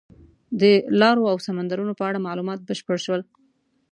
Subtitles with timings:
[0.61, 0.63] د
[1.01, 3.21] لارو او سمندرونو په اړه معلومات بشپړ شول.